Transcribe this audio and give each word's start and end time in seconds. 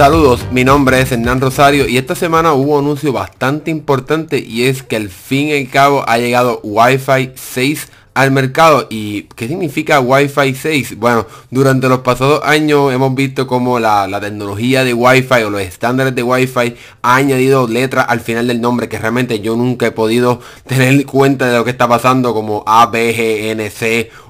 Saludos, 0.00 0.46
mi 0.50 0.64
nombre 0.64 0.98
es 1.02 1.12
Hernán 1.12 1.42
Rosario 1.42 1.86
y 1.86 1.98
esta 1.98 2.14
semana 2.14 2.54
hubo 2.54 2.78
un 2.78 2.84
anuncio 2.86 3.12
bastante 3.12 3.70
importante 3.70 4.38
y 4.38 4.62
es 4.62 4.82
que 4.82 4.96
al 4.96 5.10
fin 5.10 5.48
y 5.48 5.58
al 5.58 5.68
cabo 5.68 6.08
ha 6.08 6.16
llegado 6.16 6.58
Wi-Fi 6.62 7.32
6 7.34 7.86
al 8.14 8.30
mercado. 8.30 8.86
¿Y 8.88 9.24
qué 9.36 9.46
significa 9.46 10.00
Wi-Fi 10.00 10.54
6? 10.54 10.98
Bueno, 10.98 11.26
durante 11.50 11.88
los 11.88 12.00
pasados 12.00 12.40
años 12.44 12.92
hemos 12.92 13.14
visto 13.14 13.46
como 13.46 13.78
la, 13.78 14.08
tecnología 14.20 14.84
de 14.84 14.94
Wi-Fi 14.94 15.42
o 15.42 15.50
los 15.50 15.60
estándares 15.60 16.14
de 16.14 16.22
Wi-Fi 16.22 16.76
ha 17.02 17.16
añadido 17.16 17.68
letras 17.68 18.06
al 18.08 18.20
final 18.20 18.48
del 18.48 18.60
nombre 18.60 18.88
que 18.88 18.98
realmente 18.98 19.40
yo 19.40 19.54
nunca 19.56 19.86
he 19.86 19.90
podido 19.90 20.40
tener 20.66 21.04
cuenta 21.04 21.46
de 21.46 21.58
lo 21.58 21.64
que 21.64 21.70
está 21.70 21.88
pasando 21.88 22.32
como 22.32 22.64
A, 22.66 22.90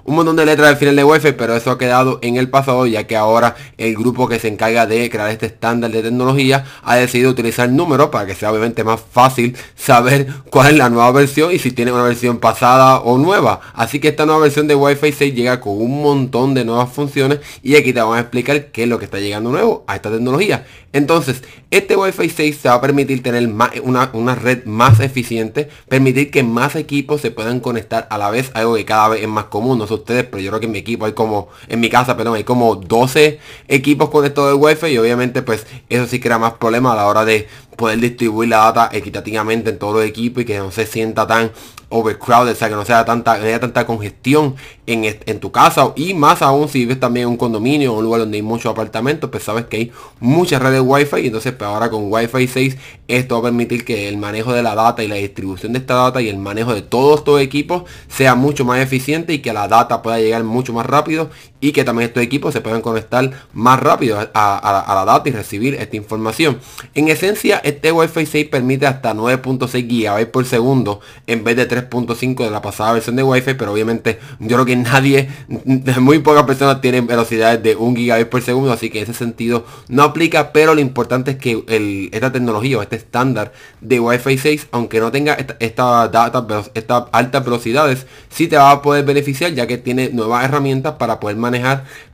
un 0.05 0.15
montón 0.15 0.37
de 0.37 0.47
letras 0.47 0.69
al 0.69 0.77
final 0.77 0.97
de 0.97 1.05
Wi-Fi, 1.05 1.33
pero 1.33 1.55
eso 1.55 1.71
ha 1.71 1.79
quedado 1.79 2.19
en 2.23 2.37
el 2.37 2.49
pasado 2.49 2.87
ya 2.87 3.07
que 3.07 3.17
ahora 3.17 3.57
el 3.79 3.95
grupo 3.95 4.29
que 4.29 4.39
se 4.39 4.49
encarga 4.49 4.87
de 4.87 5.09
crear 5.11 5.31
este 5.31 5.47
estándar 5.47 5.91
de 5.91 6.03
tecnología 6.03 6.65
ha 6.83 6.97
decidido 6.97 7.31
utilizar 7.31 7.69
números 7.71 8.09
para 8.09 8.27
que 8.27 8.35
sea 8.35 8.51
obviamente 8.51 8.85
más 8.85 9.01
fácil 9.13 9.57
saber 9.77 10.29
cuál 10.51 10.73
es 10.73 10.77
la 10.77 10.91
nueva 10.91 11.13
versión 11.13 11.53
y 11.53 11.59
si 11.59 11.73
tiene 11.73 11.93
una 11.93 12.03
versión 12.03 12.39
pasada 12.39 13.01
o 13.01 13.19
nueva. 13.19 13.61
Así 13.75 14.01
que 14.01 14.09
esta 14.09 14.27
nueva 14.27 14.43
versión 14.43 14.67
de 14.67 14.75
Wi-Fi 14.75 15.13
6 15.13 15.35
llega 15.35 15.61
con 15.61 15.81
un 15.81 16.03
montón 16.03 16.55
de 16.55 16.65
nuevas 16.65 16.91
funciones 16.91 17.41
y 17.63 17.77
aquí 17.77 17.93
te 17.93 18.01
vamos 18.01 18.17
a 18.17 18.21
explicar 18.21 18.67
qué 18.67 18.85
es 18.85 18.89
lo 18.89 18.99
que 18.99 19.05
está 19.05 19.19
llegando 19.19 19.51
nuevo 19.51 19.85
a 19.87 19.97
esta 19.97 20.11
tecnología. 20.11 20.67
Entonces, 20.93 21.43
este 21.71 21.97
Wi-Fi 21.97 22.29
6 22.29 22.59
te 22.59 22.69
va 22.69 22.75
a 22.75 22.81
permitir 22.81 23.23
tener 23.23 23.47
una, 23.83 24.11
una, 24.13 24.35
red 24.35 24.65
más 24.65 24.99
eficiente, 24.99 25.69
permitir 25.89 26.33
que 26.33 26.43
más 26.43 26.75
equipos 26.75 27.21
se 27.21 27.31
puedan 27.31 27.61
conectar 27.61 28.09
a 28.11 28.19
la 28.19 28.31
vez, 28.31 28.51
algo 28.55 28.75
que 28.75 28.85
cada 28.85 29.09
vez 29.11 29.23
es 29.23 29.29
más 29.29 29.45
común, 29.45 29.79
no 29.79 29.87
sé 29.87 29.95
ustedes, 30.01 30.25
pero 30.25 30.43
yo 30.43 30.51
creo 30.51 30.61
que 30.61 30.67
en 30.67 30.73
mi 30.73 30.79
equipo 30.79 31.07
hay 31.07 31.13
como, 31.13 31.49
en 31.69 31.81
mi 31.81 31.89
casa, 31.89 32.17
perdón, 32.17 32.37
hay 32.37 32.45
como 32.45 32.77
12 32.77 33.39
equipos 33.69 34.11
conectados 34.11 34.51
de 34.51 34.55
Wi-Fi 34.57 34.87
y 34.89 34.99
obviamente 34.99 35.43
pues 35.43 35.67
eso 35.89 36.07
sí 36.07 36.21
crea 36.21 36.39
más 36.39 36.55
problemas 36.55 36.93
a 36.93 36.97
la 36.97 37.07
hora 37.07 37.25
de 37.25 37.49
poder 37.77 37.99
distribuir 37.99 38.51
la 38.51 38.59
data 38.59 38.91
equitativamente 38.93 39.71
en 39.71 39.79
todos 39.79 39.95
los 39.95 40.05
equipos 40.05 40.43
y 40.43 40.47
que 40.47 40.59
no 40.59 40.71
se 40.71 40.87
sienta 40.87 41.27
tan 41.27 41.51
overcrowded, 41.91 42.53
o 42.53 42.55
sea, 42.55 42.69
que 42.69 42.75
no 42.77 42.85
sea 42.85 43.05
tanta, 43.05 43.33
haya 43.33 43.59
tanta 43.59 43.85
congestión 43.85 44.55
en, 44.87 45.05
en, 45.05 45.41
tu 45.41 45.51
casa 45.51 45.93
y 45.97 46.15
más 46.15 46.41
aún 46.41 46.69
si 46.69 46.81
vives 46.81 47.01
también 47.01 47.25
en 47.25 47.31
un 47.31 47.37
condominio 47.37 47.93
un 47.93 48.05
lugar 48.05 48.21
donde 48.21 48.37
hay 48.37 48.43
muchos 48.43 48.71
apartamentos, 48.71 49.29
pues 49.29 49.43
sabes 49.43 49.65
que 49.67 49.77
hay 49.77 49.93
muchas 50.21 50.63
redes 50.63 50.83
wifi 50.85 51.21
y 51.21 51.27
entonces 51.27 51.53
pues 51.53 51.69
ahora 51.69 51.91
con 51.91 52.13
Wi-Fi 52.13 52.47
6 52.47 52.77
esto 53.09 53.35
va 53.35 53.41
a 53.41 53.51
permitir 53.51 53.85
que 53.85 54.09
el 54.09 54.19
manejo 54.19 54.53
de 54.53 54.63
la 54.63 54.75
data 54.75 55.03
y 55.03 55.09
la 55.09 55.17
distribución 55.17 55.73
de 55.73 55.81
esta 55.81 55.95
data 55.95 56.23
y 56.23 56.29
el 56.29 56.39
manejo 56.39 56.75
de 56.75 56.83
todos 56.83 57.21
estos 57.21 57.41
equipos 57.41 57.83
sea 58.09 58.37
mucho 58.37 58.65
más 58.65 58.81
eficiente 58.81 59.33
y 59.33 59.41
que 59.41 59.53
la 59.53 59.67
data 59.67 59.80
pueda 60.03 60.19
llegar 60.19 60.45
mucho 60.45 60.73
más 60.73 60.87
rápido 60.87 61.31
y 61.61 61.73
que 61.73 61.85
también 61.85 62.09
estos 62.09 62.23
equipos 62.23 62.53
se 62.53 62.61
puedan 62.61 62.83
conectar 62.83 63.31
más 63.53 63.81
rápido 63.81 64.19
a, 64.33 64.95
la 64.95 65.05
data 65.05 65.29
y 65.29 65.33
recibir 65.33 65.75
esta 65.75 65.97
información. 65.97 66.59
En 66.95 67.09
esencia, 67.09 67.61
este 67.65 67.93
Wi-Fi 67.93 68.27
6 68.27 68.49
permite 68.49 68.87
hasta 68.87 69.15
9.6 69.15 69.87
GB 69.87 70.31
por 70.31 70.47
segundo 70.47 71.01
en 71.27 71.45
vez 71.45 71.57
de 71.57 71.67
3 71.67 71.81
3.5 71.89 72.45
de 72.45 72.51
la 72.51 72.63
pasada 72.63 72.93
versión 72.93 73.17
de 73.17 73.23
Wi-Fi, 73.23 73.55
pero 73.55 73.73
obviamente 73.73 74.19
yo 74.39 74.57
creo 74.57 74.67
que 74.67 74.77
nadie, 74.77 75.29
muy 76.01 76.19
pocas 76.19 76.45
personas 76.45 76.81
tienen 76.81 77.07
velocidades 77.07 77.63
de 77.63 77.77
1 77.77 77.97
gigabit 77.97 78.29
por 78.29 78.43
segundo, 78.43 78.73
así 78.73 78.91
que 78.91 78.99
en 78.99 79.05
ese 79.05 79.15
sentido 79.15 79.65
no 79.89 80.03
aplica, 80.03 80.53
pero 80.53 80.75
lo 80.75 80.81
importante 80.81 81.33
es 81.33 81.37
que 81.37 82.11
esta 82.13 82.33
tecnología 82.33 82.79
o 82.79 82.83
este 82.83 82.97
estándar 82.97 83.53
de 83.81 84.01
Wi-Fi 84.01 84.39
6, 84.39 84.69
aunque 84.73 85.01
no 85.01 85.11
tenga 85.11 85.35
esta 85.59 86.09
data, 86.09 86.47
estas 86.75 87.05
altas 87.13 87.45
velocidades, 87.45 88.07
sí 88.29 88.49
te 88.49 88.57
va 88.57 88.71
a 88.71 88.83
poder 88.83 89.05
beneficiar 89.05 89.53
ya 89.53 89.67
que 89.67 89.79
tiene 89.79 90.11
nuevas 90.11 90.45
herramientas 90.45 90.95
para 90.95 91.21
poder 91.21 91.37
manejar 91.37 91.50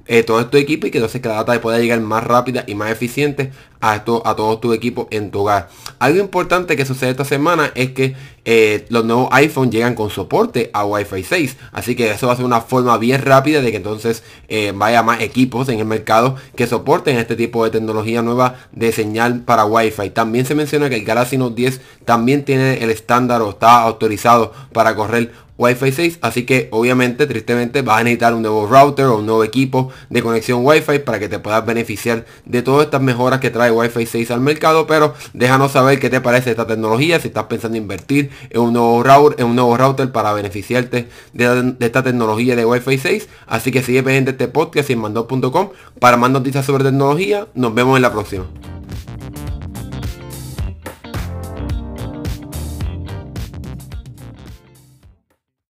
eh, 0.09 0.23
todo 0.23 0.47
tu 0.47 0.57
equipo 0.57 0.87
y 0.87 0.91
que 0.91 0.99
entonces 0.99 1.21
que 1.21 1.29
la 1.29 1.35
data 1.37 1.61
pueda 1.61 1.79
llegar 1.79 2.01
más 2.01 2.23
rápida 2.23 2.65
y 2.67 2.75
más 2.75 2.91
eficiente 2.91 3.51
a, 3.81 3.97
esto, 3.97 4.23
a 4.25 4.37
todo 4.37 4.59
tu 4.59 4.73
equipo 4.73 5.09
en 5.11 5.31
tu 5.31 5.41
hogar. 5.41 5.69
Algo 5.99 6.21
importante 6.21 6.77
que 6.77 6.87
sucede 6.87 7.11
esta 7.11 7.25
semana 7.25 7.73
es 7.75 7.91
que 7.91 8.15
eh, 8.45 8.87
los 8.89 9.05
nuevos 9.05 9.29
iPhone 9.33 9.73
llegan 9.73 9.95
con 9.95 10.11
soporte 10.11 10.71
a 10.73 10.85
Wi-Fi 10.85 11.25
6. 11.25 11.57
Así 11.73 11.97
que 11.97 12.13
eso 12.13 12.29
va 12.29 12.35
a 12.35 12.37
ser 12.37 12.45
una 12.45 12.61
forma 12.61 12.97
bien 12.99 13.23
rápida 13.23 13.61
de 13.61 13.71
que 13.73 13.79
entonces 13.79 14.23
eh, 14.49 14.73
vaya 14.75 15.03
más 15.03 15.21
equipos 15.21 15.69
en 15.69 15.81
el 15.81 15.87
mercado 15.87 16.37
que 16.55 16.67
soporten 16.69 17.19
este 17.19 17.35
tipo 17.35 17.65
de 17.65 17.71
tecnología 17.71 18.23
nueva 18.23 18.61
de 18.71 18.93
señal 18.93 19.41
para 19.41 19.65
Wi-Fi. 19.65 20.11
También 20.11 20.47
se 20.47 20.55
menciona 20.55 20.89
que 20.89 20.97
el 20.97 21.05
Galaxy 21.05 21.37
Note 21.37 21.57
10 21.57 21.81
también 22.05 22.45
tiene 22.45 22.85
el 22.85 22.91
estándar 22.91 23.43
o 23.43 23.51
está 23.51 23.83
autorizado 23.83 24.53
para 24.73 24.95
correr 24.95 25.33
Wi-Fi 25.59 25.93
6 25.93 26.19
así 26.21 26.45
que 26.45 26.69
obviamente 26.71 27.27
tristemente 27.27 27.83
vas 27.83 28.01
a 28.01 28.05
necesitar 28.05 28.35
un 28.35 28.43
nuevo 28.43 28.67
router 28.67 29.07
o 29.07 29.19
un 29.19 29.27
nuevo 29.27 29.45
equipo 29.45 29.91
de 30.11 30.23
conexión 30.23 30.61
Wi-Fi 30.65 31.01
para 31.01 31.19
que 31.19 31.29
te 31.29 31.39
puedas 31.39 31.65
beneficiar 31.65 32.27
de 32.45 32.63
todas 32.63 32.87
estas 32.87 33.01
mejoras 33.01 33.41
que 33.41 33.51
trae 33.51 33.71
Wi-Fi 33.71 34.07
6 34.07 34.31
al 34.31 34.41
mercado 34.41 34.87
pero 34.87 35.15
déjanos 35.33 35.73
saber 35.73 35.99
qué 35.99 36.11
te 36.11 36.21
parece 36.21 36.51
esta 36.51 36.67
tecnología 36.67 37.21
si 37.21 37.29
estás 37.29 37.45
pensando 37.45 37.77
en 37.77 37.85
invertir 37.85 38.31
en 38.51 38.61
un 38.61 38.73
nuevo 38.73 39.03
router, 39.03 39.41
en 39.41 39.47
un 39.47 39.57
nuevo 39.57 39.77
router 39.77 40.13
para 40.13 40.33
beneficiarte 40.33 41.09
de, 41.33 41.75
esta 41.81 42.03
tecnología 42.03 42.57
de 42.57 42.65
Wi-Fi 42.65 42.99
6 42.99 43.29
así 43.47 43.71
que 43.71 43.83
sigue 43.83 44.03
pendiente 44.03 44.33
este 44.33 44.49
podcast 44.49 44.91
en 44.91 44.99
mando.com 45.01 45.71
para 45.99 46.17
más 46.17 46.31
noticias 46.31 46.65
sobre 46.65 46.85
tecnología. 46.85 47.47
Nos 47.55 47.75
vemos 47.75 47.97
en 47.97 48.03
la 48.03 48.13
próxima 48.13 48.47